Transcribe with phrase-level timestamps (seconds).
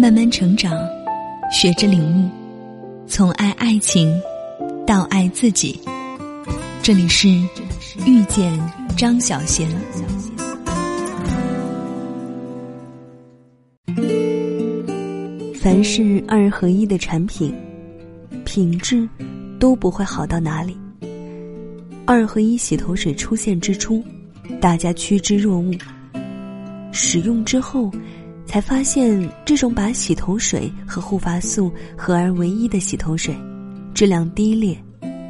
[0.00, 0.74] 慢慢成长，
[1.52, 2.30] 学着领悟，
[3.06, 4.18] 从爱爱情
[4.86, 5.78] 到爱自己。
[6.82, 7.28] 这里是
[8.06, 8.58] 遇见
[8.96, 9.68] 张小贤。
[15.60, 17.54] 凡是二合一的产品，
[18.46, 19.06] 品质
[19.58, 20.78] 都不会好到哪里。
[22.06, 24.02] 二合一洗头水出现之初，
[24.62, 25.78] 大家趋之若鹜。
[26.90, 27.88] 使用之后，
[28.50, 33.32] 才发现这种把洗头水和护发素合而为一的洗头水，
[33.94, 34.76] 质量低劣，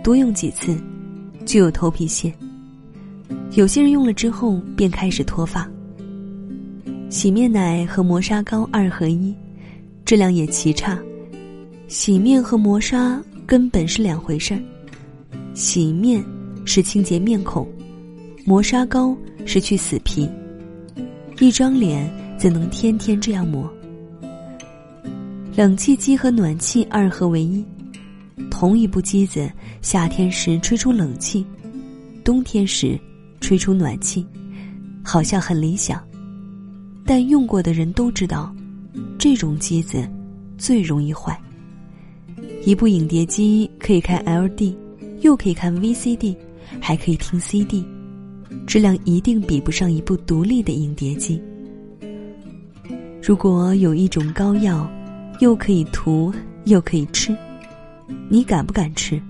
[0.02, 0.74] 多用几次
[1.44, 2.32] 就有头皮屑。
[3.56, 5.70] 有些人用了之后便开始脱发。
[7.10, 9.34] 洗面奶和磨砂膏二合一，
[10.06, 10.98] 质量也奇差。
[11.88, 14.60] 洗面和磨砂根本是两回事儿。
[15.52, 16.24] 洗面
[16.64, 17.68] 是清洁面孔，
[18.46, 20.26] 磨砂膏是去死皮。
[21.38, 22.10] 一张脸
[22.40, 23.70] 怎能天天这样磨？
[25.54, 27.62] 冷气机和暖气二合为一，
[28.50, 31.44] 同一部机子，夏天时吹出冷气，
[32.24, 32.98] 冬天时
[33.42, 34.26] 吹出暖气，
[35.04, 36.02] 好像很理想，
[37.04, 38.50] 但用过的人都知道，
[39.18, 40.08] 这种机子
[40.56, 41.38] 最容易坏。
[42.64, 44.74] 一部影碟机可以看 LD，
[45.20, 46.34] 又可以看 VCD，
[46.80, 47.84] 还可以听 CD。
[48.66, 51.38] 质量一定比不上一部独立的影碟机。
[53.22, 54.90] 如果有一种膏药，
[55.40, 56.32] 又可以涂
[56.64, 57.36] 又可以吃，
[58.28, 59.20] 你敢不敢吃？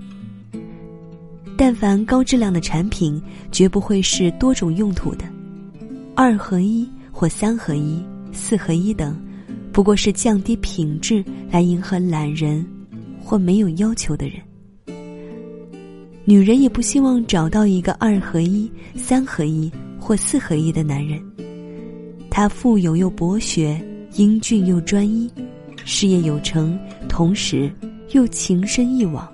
[1.56, 5.24] 但凡高质量的产品，绝不会是多种用途的，
[6.14, 8.02] 二合一或三合一、
[8.32, 9.20] 四合一等，
[9.72, 12.64] 不过是降低品质来迎合懒人
[13.22, 14.40] 或没有要求的人。
[16.24, 21.20] 女人也不希望找到一个二合一、三合一或四合一的男人。
[22.30, 23.78] 他富有又博学，
[24.14, 25.30] 英俊又专一，
[25.84, 26.78] 事业有成，
[27.08, 27.70] 同时
[28.12, 29.28] 又情深意往，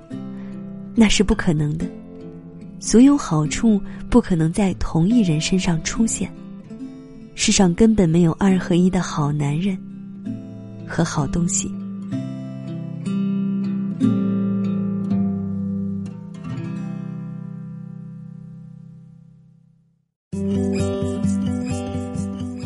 [0.95, 1.87] 那是不可能的。
[2.81, 6.31] 所有好处不可能在同一人身上出现。
[7.35, 9.77] 世上根本没有二合一的好男人
[10.87, 11.71] 和好东西。